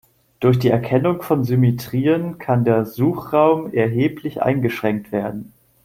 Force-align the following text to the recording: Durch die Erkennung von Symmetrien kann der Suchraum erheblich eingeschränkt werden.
Durch 0.39 0.57
die 0.57 0.69
Erkennung 0.69 1.21
von 1.21 1.43
Symmetrien 1.43 2.39
kann 2.39 2.63
der 2.65 2.85
Suchraum 2.87 3.71
erheblich 3.71 4.41
eingeschränkt 4.41 5.11
werden. 5.11 5.53